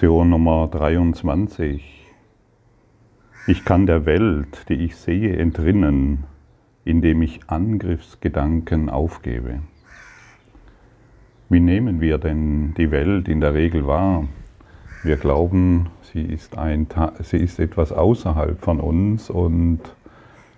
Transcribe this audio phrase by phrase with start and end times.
[0.00, 2.06] Lektion Nummer 23.
[3.46, 6.24] Ich kann der Welt, die ich sehe, entrinnen,
[6.86, 9.58] indem ich Angriffsgedanken aufgebe.
[11.50, 14.26] Wie nehmen wir denn die Welt in der Regel wahr?
[15.02, 16.86] Wir glauben, sie ist, ein,
[17.22, 19.80] sie ist etwas außerhalb von uns und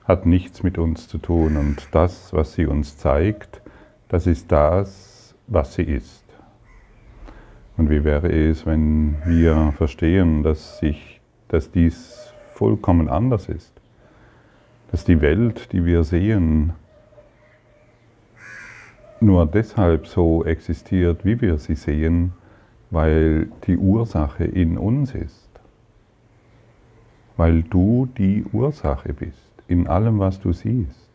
[0.04, 1.56] hat nichts mit uns zu tun.
[1.56, 3.60] Und das, was sie uns zeigt,
[4.08, 6.21] das ist das, was sie ist.
[7.76, 13.72] Und wie wäre es, wenn wir verstehen, dass, sich, dass dies vollkommen anders ist?
[14.90, 16.74] Dass die Welt, die wir sehen,
[19.20, 22.32] nur deshalb so existiert, wie wir sie sehen,
[22.90, 25.48] weil die Ursache in uns ist.
[27.36, 31.08] Weil du die Ursache bist in allem, was du siehst.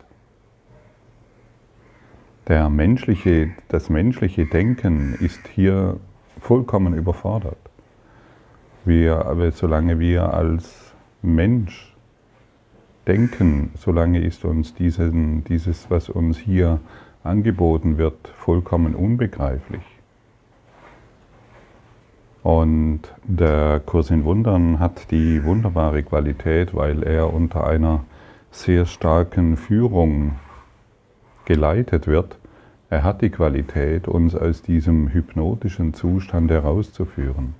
[2.47, 5.99] Der menschliche, das menschliche Denken ist hier
[6.39, 7.57] vollkommen überfordert.
[8.85, 11.95] Wir, aber solange wir als Mensch
[13.05, 16.79] denken, solange ist uns diesen, dieses, was uns hier
[17.23, 19.83] angeboten wird, vollkommen unbegreiflich.
[22.43, 28.05] Und der Kurs in Wundern hat die wunderbare Qualität, weil er unter einer
[28.51, 30.35] sehr starken Führung
[31.43, 32.37] geleitet wird.
[32.89, 37.53] Er hat die Qualität, uns aus diesem hypnotischen Zustand herauszuführen.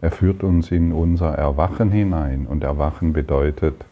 [0.00, 3.84] Er führt uns in unser Erwachen hinein und Erwachen bedeutet,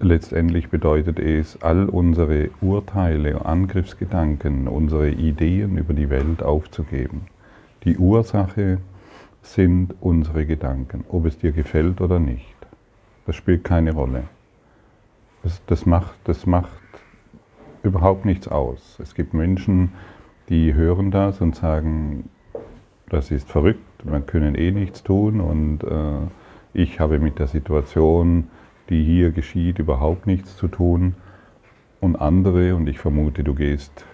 [0.00, 7.26] letztendlich bedeutet es, all unsere Urteile, Angriffsgedanken, unsere Ideen über die Welt aufzugeben.
[7.84, 8.78] Die Ursache
[9.42, 12.56] sind unsere Gedanken, ob es dir gefällt oder nicht.
[13.26, 14.24] Das spielt keine Rolle.
[15.44, 16.81] Das, das, macht, das macht
[17.82, 18.98] überhaupt nichts aus.
[19.02, 19.92] Es gibt Menschen,
[20.48, 22.28] die hören das und sagen,
[23.08, 26.26] das ist verrückt, wir können eh nichts tun und äh,
[26.72, 28.48] ich habe mit der Situation
[28.92, 31.14] die hier geschieht, überhaupt nichts zu tun.
[32.00, 34.04] Und andere, und ich vermute, du gehst,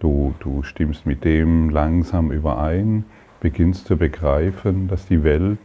[0.00, 3.04] du, du stimmst mit dem langsam überein,
[3.40, 5.60] beginnst zu begreifen, dass die Welt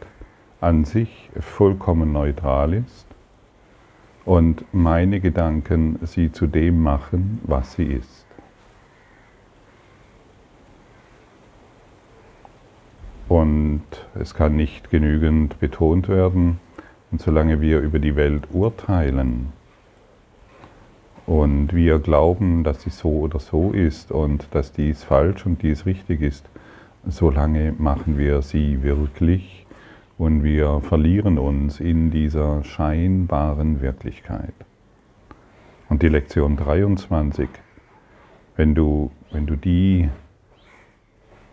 [0.60, 3.07] an sich vollkommen neutral ist
[4.28, 8.26] und meine Gedanken sie zu dem machen, was sie ist.
[13.26, 13.84] Und
[14.20, 16.60] es kann nicht genügend betont werden,
[17.10, 19.50] und solange wir über die Welt urteilen
[21.24, 25.86] und wir glauben, dass sie so oder so ist und dass dies falsch und dies
[25.86, 26.44] richtig ist,
[27.06, 29.57] solange machen wir sie wirklich
[30.18, 34.54] und wir verlieren uns in dieser scheinbaren Wirklichkeit.
[35.88, 37.48] Und die Lektion 23,
[38.56, 40.10] wenn du, wenn du die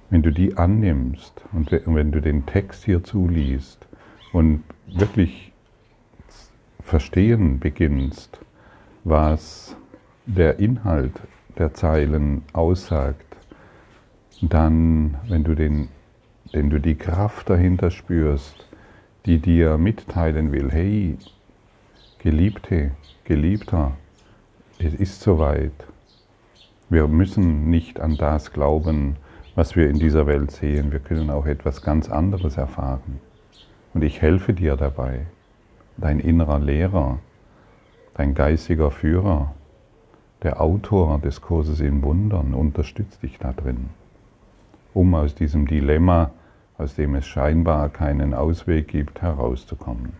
[0.09, 3.87] wenn du die annimmst und wenn du den Text hier zuliest
[4.31, 5.51] und wirklich
[6.79, 8.39] verstehen beginnst,
[9.03, 9.75] was
[10.25, 11.13] der Inhalt
[11.57, 13.25] der Zeilen aussagt,
[14.41, 15.89] dann, wenn du, den,
[16.55, 18.65] wenn du die Kraft dahinter spürst,
[19.25, 21.17] die dir mitteilen will, hey,
[22.19, 22.91] Geliebte,
[23.25, 23.91] Geliebter,
[24.79, 25.73] es ist soweit.
[26.89, 29.17] Wir müssen nicht an das glauben,
[29.55, 30.93] was wir in dieser Welt sehen.
[30.93, 33.19] Wir können auch etwas ganz anderes erfahren.
[33.93, 35.25] Und ich helfe dir dabei,
[35.97, 37.19] dein innerer Lehrer,
[38.13, 39.53] dein geistiger Führer,
[40.41, 43.89] der Autor des Kurses in Wundern unterstützt dich da drin,
[44.93, 46.31] um aus diesem Dilemma,
[46.77, 50.13] aus dem es scheinbar keinen Ausweg gibt, herauszukommen.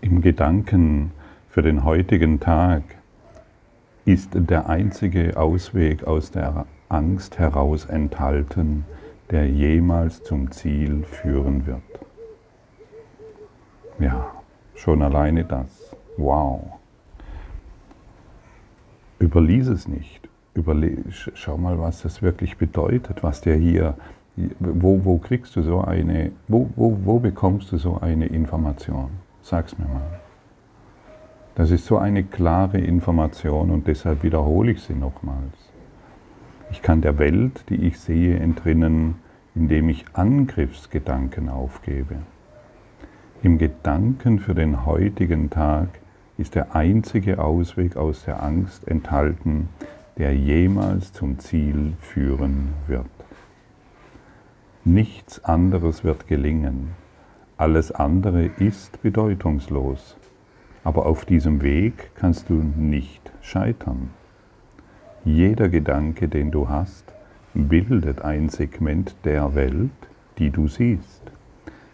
[0.00, 1.12] Im Gedanken
[1.50, 2.82] für den heutigen Tag
[4.04, 8.86] ist der einzige Ausweg aus der Angst heraus enthalten,
[9.30, 11.82] der jemals zum Ziel führen wird.
[13.98, 14.32] Ja,
[14.74, 15.94] schon alleine das.
[16.16, 16.78] Wow.
[19.20, 20.28] Überlies es nicht.
[20.54, 23.94] Überle schau mal, was das wirklich bedeutet, was der hier,
[24.58, 29.10] wo, wo kriegst du so eine, wo, wo, wo bekommst du so eine Information?
[29.42, 30.20] Sag's mir mal.
[31.54, 35.72] Das ist so eine klare Information und deshalb wiederhole ich sie nochmals.
[36.70, 39.16] Ich kann der Welt, die ich sehe, entrinnen,
[39.54, 42.16] indem ich Angriffsgedanken aufgebe.
[43.42, 45.88] Im Gedanken für den heutigen Tag
[46.36, 49.68] ist der einzige Ausweg aus der Angst enthalten,
[50.18, 53.06] der jemals zum Ziel führen wird.
[54.84, 56.90] Nichts anderes wird gelingen.
[57.56, 60.16] Alles andere ist bedeutungslos.
[60.84, 64.10] Aber auf diesem Weg kannst du nicht scheitern.
[65.24, 67.04] Jeder Gedanke, den du hast,
[67.54, 69.90] bildet ein Segment der Welt,
[70.38, 71.22] die du siehst.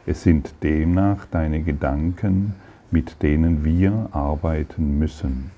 [0.07, 2.55] Es sind demnach deine Gedanken,
[2.91, 5.51] mit denen wir arbeiten müssen,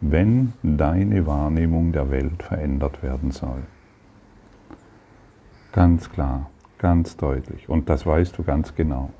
[0.00, 3.62] wenn deine Wahrnehmung der Welt verändert werden soll.
[5.72, 7.68] Ganz klar, ganz deutlich.
[7.68, 9.10] Und das weißt du ganz genau.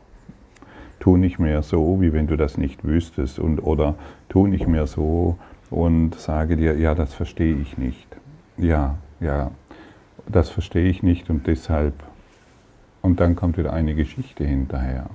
[0.99, 3.38] Tu nicht mehr so, wie wenn du das nicht wüsstest.
[3.38, 3.94] Und, oder
[4.29, 5.38] tu nicht mehr so
[5.71, 8.09] und sage dir, ja, das verstehe ich nicht.
[8.56, 9.50] Ja, ja,
[10.27, 11.94] das verstehe ich nicht und deshalb.
[13.03, 15.06] Und dann kommt wieder eine Geschichte hinterher.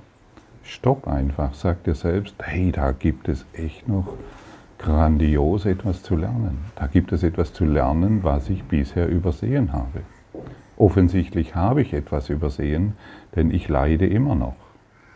[0.62, 4.14] Stopp einfach, sag dir selbst, hey, da gibt es echt noch
[4.78, 6.58] grandios etwas zu lernen.
[6.74, 10.02] Da gibt es etwas zu lernen, was ich bisher übersehen habe.
[10.76, 12.94] Offensichtlich habe ich etwas übersehen,
[13.34, 14.56] denn ich leide immer noch.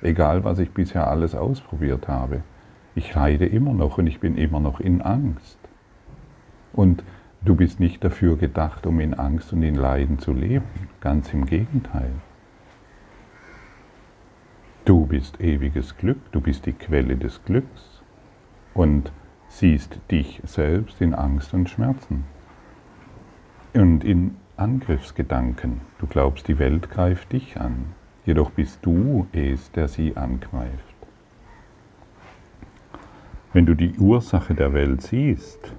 [0.02, 2.42] Egal, was ich bisher alles ausprobiert habe.
[2.94, 5.58] Ich leide immer noch und ich bin immer noch in Angst.
[6.72, 7.04] Und
[7.44, 10.64] du bist nicht dafür gedacht, um in Angst und in Leiden zu leben.
[11.00, 12.12] Ganz im Gegenteil.
[14.86, 18.02] Du bist ewiges Glück, du bist die Quelle des Glücks
[18.72, 19.12] und
[19.50, 22.25] siehst dich selbst in Angst und Schmerzen
[23.75, 25.82] und in Angriffsgedanken.
[25.99, 27.87] Du glaubst, die Welt greift dich an,
[28.25, 30.70] jedoch bist du es, der sie angreift.
[33.52, 35.73] Wenn du die Ursache der Welt siehst,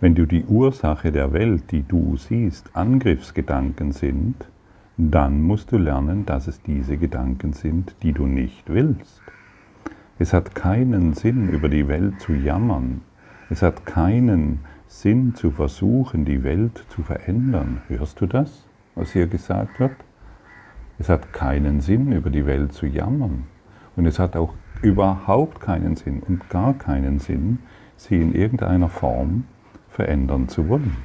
[0.00, 4.36] wenn du die Ursache der Welt, die du siehst, Angriffsgedanken sind,
[4.96, 9.20] dann musst du lernen, dass es diese Gedanken sind, die du nicht willst.
[10.18, 13.02] Es hat keinen Sinn, über die Welt zu jammern.
[13.50, 17.82] Es hat keinen Sinn zu versuchen, die Welt zu verändern.
[17.88, 18.64] Hörst du das,
[18.94, 19.92] was hier gesagt wird?
[20.98, 23.44] Es hat keinen Sinn, über die Welt zu jammern.
[23.94, 27.58] Und es hat auch überhaupt keinen Sinn und gar keinen Sinn,
[27.96, 29.44] sie in irgendeiner Form
[29.90, 30.96] verändern zu wollen.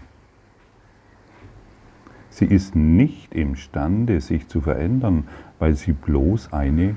[2.30, 5.28] Sie ist nicht imstande, sich zu verändern,
[5.60, 6.96] weil sie bloß eine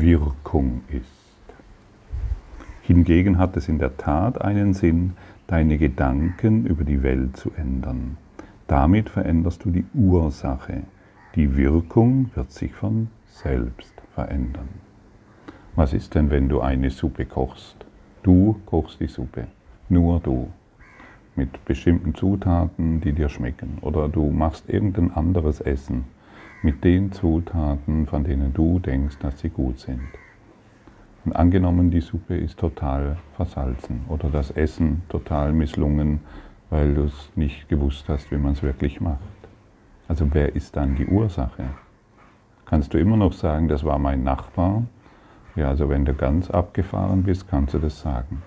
[0.00, 1.06] Wirkung ist.
[2.82, 5.14] Hingegen hat es in der Tat einen Sinn,
[5.46, 8.18] deine Gedanken über die Welt zu ändern.
[8.66, 10.82] Damit veränderst du die Ursache.
[11.34, 14.68] Die Wirkung wird sich von selbst verändern.
[15.76, 17.76] Was ist denn, wenn du eine Suppe kochst?
[18.22, 19.46] Du kochst die Suppe,
[19.88, 20.50] nur du,
[21.36, 23.78] mit bestimmten Zutaten, die dir schmecken.
[23.80, 26.04] Oder du machst irgendein anderes Essen
[26.66, 30.00] mit den Zutaten, von denen du denkst, dass sie gut sind.
[31.24, 36.18] Und angenommen, die Suppe ist total versalzen oder das Essen total misslungen,
[36.68, 39.20] weil du es nicht gewusst hast, wie man es wirklich macht.
[40.08, 41.66] Also wer ist dann die Ursache?
[42.64, 44.82] Kannst du immer noch sagen, das war mein Nachbar?
[45.54, 48.42] Ja, also wenn du ganz abgefahren bist, kannst du das sagen.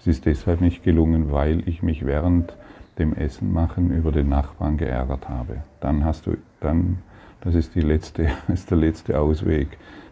[0.00, 2.56] Es ist deshalb nicht gelungen, weil ich mich während
[2.98, 5.58] dem Essen machen über den Nachbarn geärgert habe.
[5.78, 6.98] Dann hast du, dann,
[7.44, 9.68] das ist, die letzte, ist der letzte Ausweg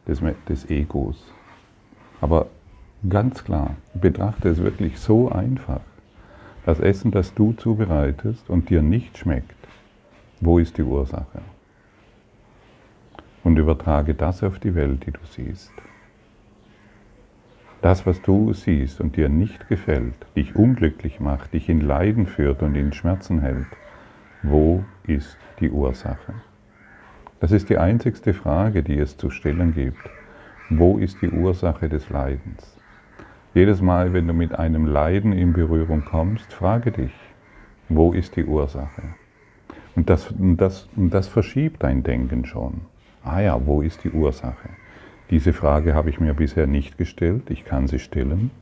[0.07, 1.33] des, des Egos.
[2.21, 2.47] Aber
[3.09, 5.81] ganz klar, betrachte es wirklich so einfach.
[6.65, 9.57] Das Essen, das du zubereitest und dir nicht schmeckt,
[10.41, 11.41] wo ist die Ursache?
[13.43, 15.73] Und übertrage das auf die Welt, die du siehst.
[17.81, 22.63] Das, was du siehst und dir nicht gefällt, dich unglücklich macht, dich in Leiden führt
[22.63, 23.67] und in Schmerzen hält,
[24.45, 26.35] wo ist die Ursache?
[27.43, 30.09] Das ist die einzigste Frage, die es zu stellen gibt.
[30.71, 32.79] Wo ist die Ursache des Leidens?
[33.53, 37.11] Jedes Mal, wenn du mit einem Leiden in Berührung kommst, frage dich,
[37.89, 39.03] wo ist die Ursache?
[39.97, 42.83] Und das, und das, und das verschiebt dein Denken schon.
[43.25, 44.69] Ah ja, wo ist die Ursache?
[45.29, 48.53] Diese Frage habe ich mir bisher nicht gestellt, ich kann sie stellen.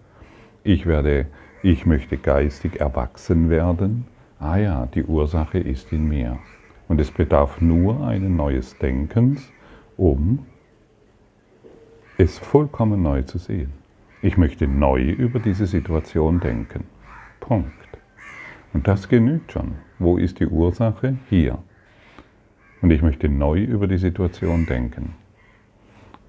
[0.65, 1.27] Ich werde,
[1.63, 4.07] ich möchte geistig erwachsen werden.
[4.39, 6.39] Ah ja, die Ursache ist in mir.
[6.91, 9.53] Und es bedarf nur eines neues Denkens,
[9.97, 10.41] um
[12.19, 13.73] es vollkommen neu zu sehen.
[14.23, 16.83] Ich möchte neu über diese Situation denken.
[17.39, 17.71] Punkt.
[18.73, 19.77] Und das genügt schon.
[20.01, 21.17] Wo ist die Ursache?
[21.29, 21.59] Hier.
[22.83, 25.15] Und ich möchte neu über die Situation denken.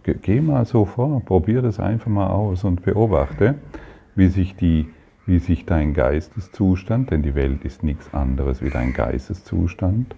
[0.03, 3.55] Geh mal so vor, probier das einfach mal aus und beobachte,
[4.13, 4.89] wie sich, die,
[5.25, 10.13] wie sich dein Geisteszustand, denn die Welt ist nichts anderes wie dein Geisteszustand,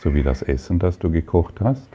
[0.00, 1.88] so wie das Essen, das du gekocht hast,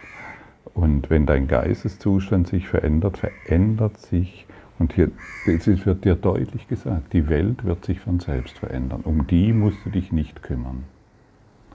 [0.74, 4.46] und wenn dein Geisteszustand sich verändert, verändert sich,
[4.78, 5.12] und hier
[5.48, 9.02] es wird dir deutlich gesagt, die Welt wird sich von selbst verändern.
[9.06, 10.84] Um die musst du dich nicht kümmern.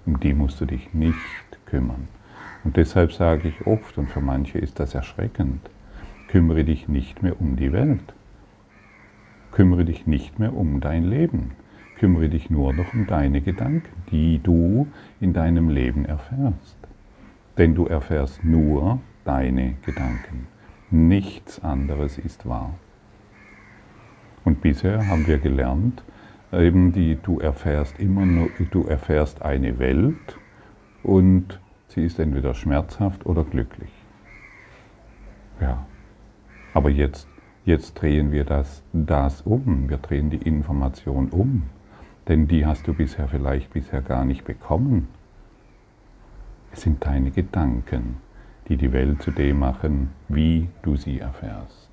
[0.04, 1.16] Um die musst du dich nicht
[1.64, 2.08] kümmern.
[2.62, 5.60] Und deshalb sage ich oft, und für manche ist das erschreckend,
[6.28, 8.12] kümmere dich nicht mehr um die Welt.
[9.50, 11.52] Kümmere dich nicht mehr um dein Leben.
[12.00, 14.88] kümmere dich nur noch um deine Gedanken, die du
[15.20, 16.76] in deinem Leben erfährst.
[17.58, 20.46] Denn du erfährst nur deine Gedanken.
[20.90, 22.74] Nichts anderes ist wahr.
[24.44, 26.02] Und bisher haben wir gelernt,
[26.52, 30.38] eben die, du erfährst immer nur, du erfährst eine Welt
[31.02, 33.90] und sie ist entweder schmerzhaft oder glücklich.
[35.60, 35.86] Ja.
[36.72, 37.28] Aber jetzt,
[37.64, 39.88] jetzt drehen wir das, das um.
[39.88, 41.64] Wir drehen die Information um.
[42.30, 45.08] Denn die hast du bisher vielleicht bisher gar nicht bekommen.
[46.70, 48.18] Es sind deine Gedanken,
[48.68, 51.90] die die Welt zu dem machen, wie du sie erfährst.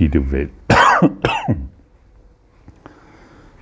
[0.00, 0.50] Die, die, Welt,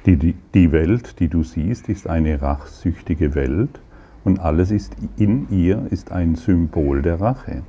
[0.07, 3.83] die, die, die Welt, die du siehst, ist eine rachsüchtige Welt
[4.25, 7.65] und alles ist in ihr ist ein Symbol der Rache.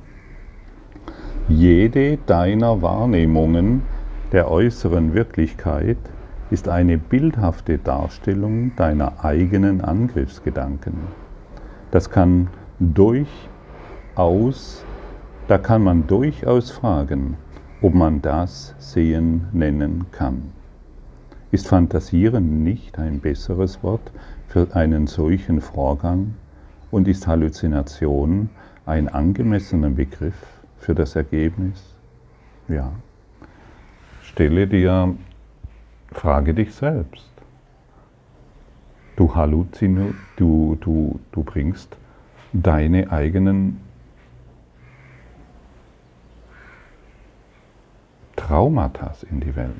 [1.46, 3.82] Jede deiner Wahrnehmungen
[4.32, 5.98] der äußeren Wirklichkeit
[6.52, 10.92] ist eine bildhafte Darstellung deiner eigenen Angriffsgedanken.
[11.90, 13.24] Das kann durchaus,
[15.48, 17.38] da kann man durchaus fragen,
[17.80, 20.52] ob man das Sehen nennen kann.
[21.52, 24.12] Ist Fantasieren nicht ein besseres Wort
[24.46, 26.34] für einen solchen Vorgang
[26.90, 28.50] und ist Halluzination
[28.84, 31.96] ein angemessener Begriff für das Ergebnis?
[32.68, 32.92] Ja.
[34.22, 35.14] Stelle dir
[36.14, 37.30] Frage dich selbst.
[39.16, 41.96] Du halluzinu, du, du, du bringst
[42.52, 43.80] deine eigenen
[48.36, 49.70] Traumata in die Welt.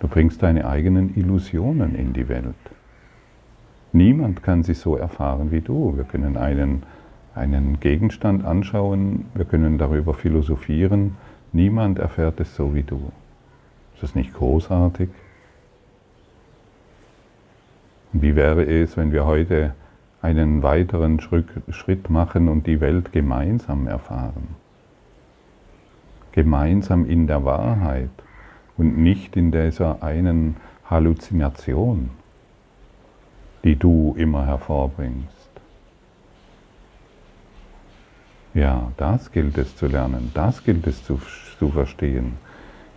[0.00, 2.54] Du bringst deine eigenen Illusionen in die Welt.
[3.92, 5.96] Niemand kann sie so erfahren wie du.
[5.96, 6.82] Wir können einen,
[7.34, 11.16] einen Gegenstand anschauen, wir können darüber philosophieren.
[11.52, 13.12] Niemand erfährt es so wie du.
[14.04, 15.08] Das nicht großartig?
[18.12, 19.74] Wie wäre es, wenn wir heute
[20.20, 24.56] einen weiteren Schritt machen und die Welt gemeinsam erfahren?
[26.32, 28.10] Gemeinsam in der Wahrheit
[28.76, 32.10] und nicht in dieser einen Halluzination,
[33.64, 35.48] die du immer hervorbringst.
[38.52, 41.18] Ja, das gilt es zu lernen, das gilt es zu,
[41.58, 42.43] zu verstehen.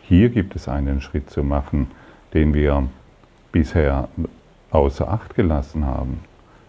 [0.08, 1.88] Hier gibt es einen Schritt zu machen,
[2.34, 2.88] den wir
[3.52, 4.08] bisher
[4.72, 6.22] außer Acht gelassen haben.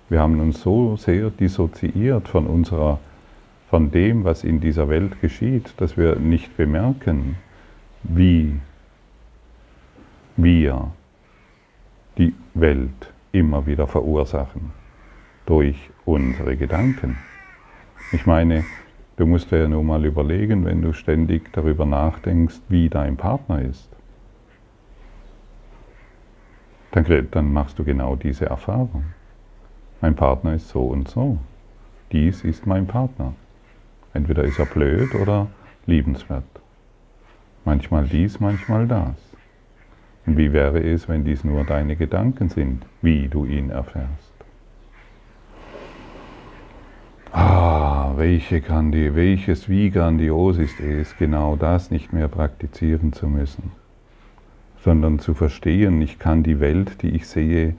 [0.08, 2.98] Wir haben uns so sehr dissoziiert von unserer,
[3.70, 7.36] von dem, was in dieser Welt geschieht, dass wir nicht bemerken,
[8.02, 8.58] wie
[10.36, 10.90] wir
[12.16, 14.72] die Welt immer wieder verursachen
[15.46, 17.18] durch unsere Gedanken.
[18.10, 18.64] Ich meine,
[19.18, 23.60] Du musst dir ja nur mal überlegen, wenn du ständig darüber nachdenkst, wie dein Partner
[23.60, 23.90] ist.
[26.92, 29.06] Dann, dann machst du genau diese Erfahrung.
[30.00, 31.38] Mein Partner ist so und so.
[32.12, 33.34] Dies ist mein Partner.
[34.14, 35.48] Entweder ist er blöd oder
[35.86, 36.44] liebenswert.
[37.64, 39.16] Manchmal dies, manchmal das.
[40.26, 44.32] Und wie wäre es, wenn dies nur deine Gedanken sind, wie du ihn erfährst?
[47.32, 53.72] Ah, welche Grandi welches, wie grandios ist es, genau das nicht mehr praktizieren zu müssen,
[54.82, 57.74] sondern zu verstehen, ich kann die Welt, die ich sehe,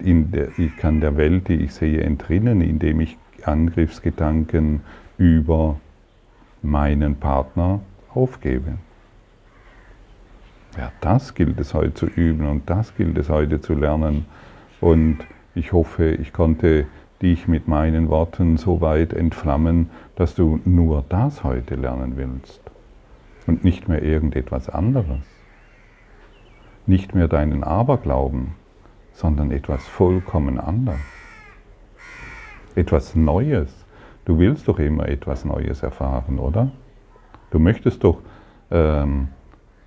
[0.00, 4.80] der, ich kann der Welt, die ich sehe, entrinnen, indem ich Angriffsgedanken
[5.16, 5.78] über
[6.62, 7.80] meinen Partner
[8.12, 8.78] aufgebe.
[10.76, 14.26] Ja, das gilt es heute zu üben und das gilt es heute zu lernen.
[14.80, 15.18] Und
[15.54, 16.86] ich hoffe, ich konnte
[17.22, 22.60] dich mit meinen Worten so weit entflammen, dass du nur das heute lernen willst
[23.46, 25.22] und nicht mehr irgendetwas anderes.
[26.86, 28.54] Nicht mehr deinen Aberglauben,
[29.12, 31.00] sondern etwas vollkommen anderes.
[32.74, 33.84] Etwas Neues.
[34.24, 36.70] Du willst doch immer etwas Neues erfahren, oder?
[37.50, 38.20] Du möchtest doch,
[38.70, 39.28] ähm,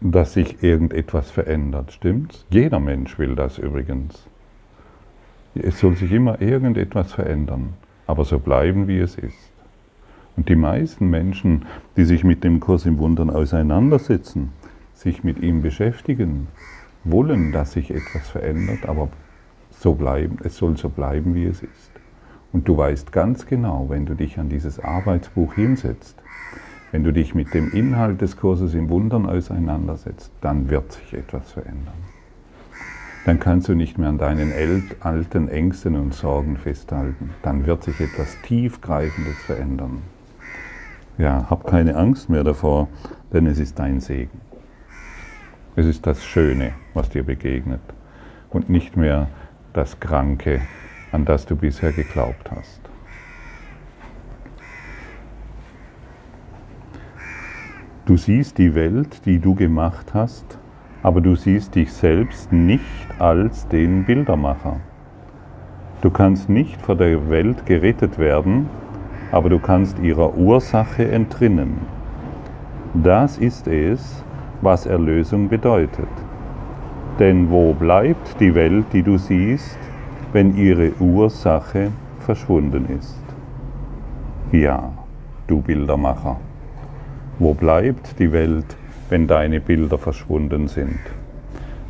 [0.01, 2.45] dass sich irgendetwas verändert, stimmt's?
[2.49, 4.27] Jeder Mensch will das übrigens.
[5.53, 7.73] Es soll sich immer irgendetwas verändern,
[8.07, 9.51] aber so bleiben, wie es ist.
[10.37, 11.65] Und die meisten Menschen,
[11.97, 14.53] die sich mit dem Kurs im Wundern auseinandersetzen,
[14.93, 16.47] sich mit ihm beschäftigen,
[17.03, 19.09] wollen, dass sich etwas verändert, aber
[19.71, 21.91] so bleiben, es soll so bleiben, wie es ist.
[22.53, 26.15] Und du weißt ganz genau, wenn du dich an dieses Arbeitsbuch hinsetzt,
[26.91, 31.51] wenn du dich mit dem Inhalt des Kurses im Wundern auseinandersetzt, dann wird sich etwas
[31.51, 32.10] verändern
[33.25, 34.51] dann kannst du nicht mehr an deinen
[34.99, 37.31] alten Ängsten und Sorgen festhalten.
[37.43, 40.01] Dann wird sich etwas Tiefgreifendes verändern.
[41.17, 42.87] Ja, hab keine Angst mehr davor,
[43.31, 44.41] denn es ist dein Segen.
[45.75, 47.81] Es ist das Schöne, was dir begegnet
[48.49, 49.27] und nicht mehr
[49.73, 50.61] das Kranke,
[51.11, 52.81] an das du bisher geglaubt hast.
[58.05, 60.57] Du siehst die Welt, die du gemacht hast,
[61.03, 64.77] aber du siehst dich selbst nicht als den Bildermacher.
[66.01, 68.67] Du kannst nicht vor der Welt gerettet werden,
[69.31, 71.79] aber du kannst ihrer Ursache entrinnen.
[72.93, 74.23] Das ist es,
[74.61, 76.09] was Erlösung bedeutet.
[77.19, 79.77] Denn wo bleibt die Welt, die du siehst,
[80.33, 83.21] wenn ihre Ursache verschwunden ist?
[84.51, 84.91] Ja,
[85.47, 86.37] du Bildermacher.
[87.39, 88.77] Wo bleibt die Welt,
[89.11, 90.99] wenn deine Bilder verschwunden sind?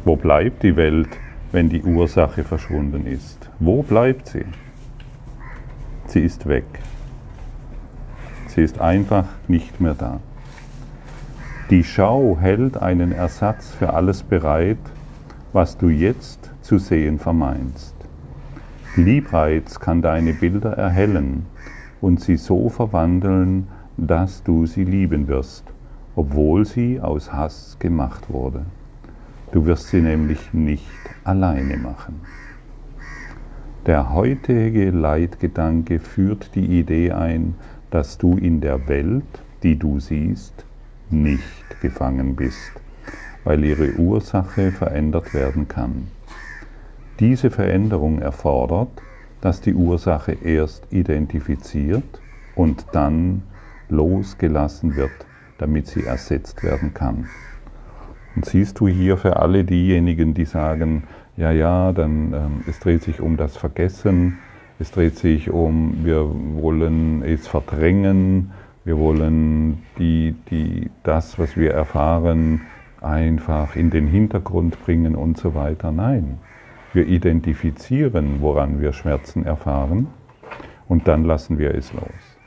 [0.06, 1.10] Wo bleibt die Welt,
[1.52, 3.48] wenn die Ursache verschwunden ist?
[3.60, 4.46] Wo bleibt sie?
[6.08, 6.66] Sie ist weg.
[8.48, 10.20] Sie ist einfach nicht mehr da.
[11.70, 14.80] Die Schau hält einen Ersatz für alles bereit,
[15.54, 17.94] was du jetzt zu sehen vermeinst.
[18.96, 21.46] Liebreiz kann deine Bilder erhellen
[22.02, 25.71] und sie so verwandeln, dass du sie lieben wirst,
[26.16, 28.66] obwohl sie aus Hass gemacht wurde.
[29.52, 30.86] Du wirst sie nämlich nicht
[31.24, 32.22] alleine machen.
[33.86, 37.56] Der heutige Leitgedanke führt die Idee ein,
[37.90, 40.66] dass du in der Welt, die du siehst,
[41.10, 42.72] nicht gefangen bist,
[43.44, 46.08] weil ihre Ursache verändert werden kann.
[47.20, 49.02] Diese Veränderung erfordert,
[49.42, 52.22] dass die Ursache erst identifiziert
[52.56, 53.44] und dann
[53.90, 55.12] losgelassen wird,
[55.62, 57.30] damit sie ersetzt werden kann.
[58.36, 61.04] Und siehst du hier für alle diejenigen, die sagen,
[61.38, 64.40] ja, ja, dann ähm, es dreht sich um das Vergessen,
[64.80, 68.52] es dreht sich um, wir wollen es verdrängen,
[68.84, 72.62] wir wollen die, die, das, was wir erfahren,
[73.00, 75.92] einfach in den Hintergrund bringen und so weiter.
[75.92, 76.40] Nein,
[76.94, 80.08] wir identifizieren, woran wir Schmerzen erfahren
[80.88, 82.41] und dann lassen wir es los.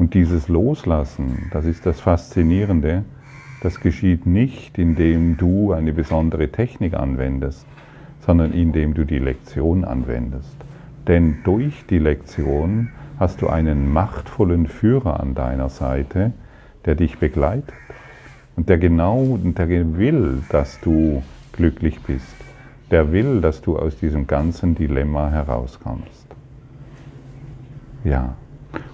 [0.00, 3.04] Und dieses Loslassen, das ist das Faszinierende,
[3.62, 7.66] das geschieht nicht, indem du eine besondere Technik anwendest,
[8.24, 10.56] sondern indem du die Lektion anwendest.
[11.06, 16.32] Denn durch die Lektion hast du einen machtvollen Führer an deiner Seite,
[16.86, 17.74] der dich begleitet
[18.56, 22.36] und der genau, der will, dass du glücklich bist.
[22.90, 26.26] Der will, dass du aus diesem ganzen Dilemma herauskommst.
[28.02, 28.34] Ja.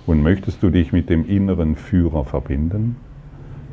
[0.07, 2.97] Und möchtest du dich mit dem inneren Führer verbinden?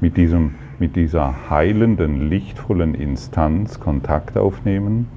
[0.02, 5.08] Mit, diesem, mit dieser heilenden, lichtvollen Instanz Kontakt aufnehmen?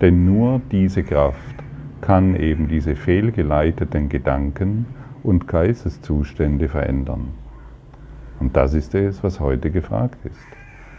[0.00, 1.54] Denn nur diese Kraft
[2.00, 4.86] kann eben diese fehlgeleiteten Gedanken
[5.22, 7.28] und Geisteszustände verändern.
[8.40, 10.46] Und das ist es, was heute gefragt ist.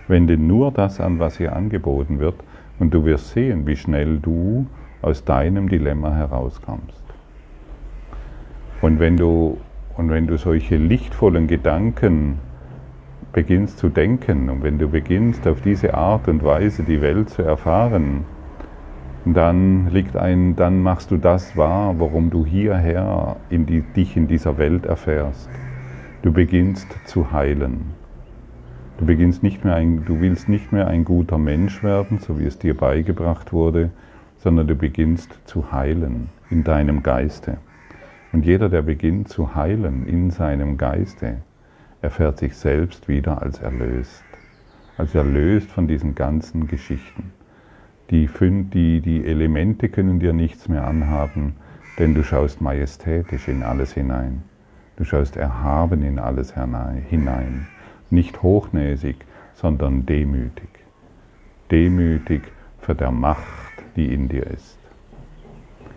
[0.08, 2.36] Wende nur das an, was hier angeboten wird,
[2.80, 4.66] und du wirst sehen, wie schnell du
[5.02, 7.05] aus deinem Dilemma herauskommst.
[8.82, 9.58] Und wenn du,
[9.98, 12.40] und wenn du solche lichtvollen Gedanken
[13.32, 17.42] beginnst zu denken und wenn du beginnst auf diese Art und Weise die Welt zu
[17.42, 18.26] erfahren,
[19.26, 24.28] dann liegt ein, dann machst du das wahr, worum du hierher in die, dich in
[24.28, 25.50] dieser Welt erfährst.
[26.22, 27.94] Du beginnst zu heilen.
[28.98, 32.46] Du beginnst nicht mehr ein, du willst nicht mehr ein guter Mensch werden, so wie
[32.46, 33.90] es dir beigebracht wurde,
[34.38, 37.58] sondern du beginnst zu heilen in deinem Geiste.
[38.36, 41.38] Und jeder, der beginnt zu heilen in seinem Geiste,
[42.02, 44.26] erfährt sich selbst wieder als erlöst.
[44.98, 47.32] Als erlöst von diesen ganzen Geschichten.
[48.10, 48.30] Die,
[48.74, 51.54] die, die Elemente können dir nichts mehr anhaben,
[51.98, 54.44] denn du schaust majestätisch in alles hinein.
[54.98, 57.68] Du schaust erhaben in alles hinein.
[58.10, 59.16] Nicht hochnäsig,
[59.54, 60.68] sondern demütig.
[61.72, 62.42] Demütig
[62.80, 63.46] für der Macht,
[63.96, 64.78] die in dir ist.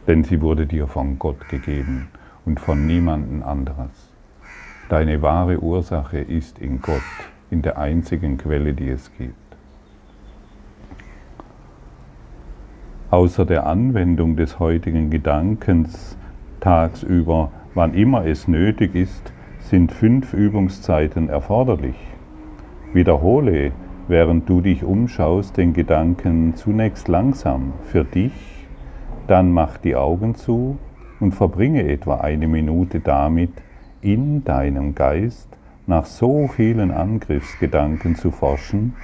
[0.07, 2.07] Denn sie wurde dir von Gott gegeben
[2.49, 4.11] und von niemandem anderes.
[4.89, 7.03] Deine wahre Ursache ist in Gott,
[7.51, 9.35] in der einzigen Quelle, die es gibt.
[13.11, 16.17] Außer der Anwendung des heutigen Gedankens
[16.61, 19.31] tagsüber, wann immer es nötig ist,
[19.61, 21.97] sind fünf Übungszeiten erforderlich.
[22.95, 23.73] Wiederhole,
[24.09, 28.33] während du dich umschaust, den Gedanken zunächst langsam für dich,
[29.27, 30.79] dann mach die Augen zu
[31.20, 33.52] und verbringe etwa eine Minute damit,
[34.00, 35.48] in deinem Geist
[35.87, 38.94] nach so vielen Angriffsgedanken zu forschen,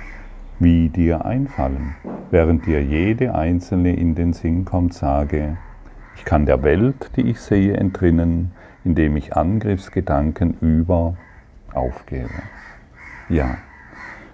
[0.60, 1.96] wie dir einfallen.
[2.30, 5.56] Während dir jede einzelne in den Sinn kommt, sage,
[6.16, 8.52] ich kann der Welt, die ich sehe, entrinnen,
[8.84, 11.16] indem ich Angriffsgedanken über
[11.72, 12.30] aufgebe.
[13.28, 13.56] Ja.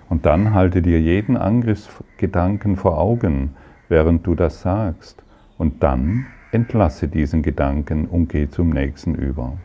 [0.09, 3.55] Und dann halte dir jeden Angriffsgedanken vor Augen,
[3.89, 5.23] während du das sagst.
[5.57, 9.57] Und dann entlasse diesen Gedanken und geh zum nächsten über.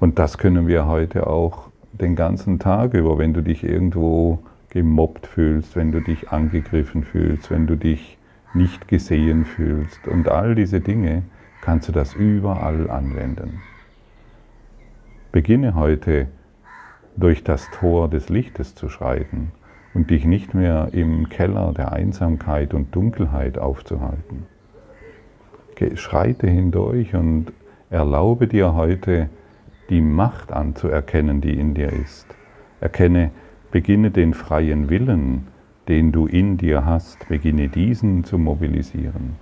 [0.00, 4.40] Und das können wir heute auch den ganzen Tag über, wenn du dich irgendwo
[4.70, 8.18] gemobbt fühlst, wenn du dich angegriffen fühlst, wenn du dich
[8.54, 11.22] nicht gesehen fühlst und all diese Dinge,
[11.60, 13.60] kannst du das überall anwenden.
[15.32, 16.28] Beginne heute
[17.16, 19.52] durch das Tor des Lichtes zu schreiten
[19.94, 24.46] und dich nicht mehr im Keller der Einsamkeit und Dunkelheit aufzuhalten.
[25.96, 27.52] Schreite hindurch und
[27.90, 29.28] erlaube dir heute
[29.90, 32.26] die Macht anzuerkennen, die in dir ist.
[32.80, 33.30] Erkenne,
[33.70, 35.48] beginne den freien Willen,
[35.88, 39.36] den du in dir hast, beginne diesen zu mobilisieren.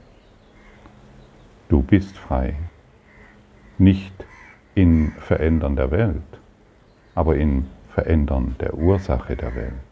[1.68, 2.54] Du bist frei,
[3.78, 4.12] nicht
[4.74, 6.40] in Verändern der Welt,
[7.14, 9.91] aber in Verändern der Ursache der Welt.